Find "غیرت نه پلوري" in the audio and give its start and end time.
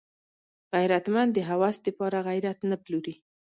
2.27-3.15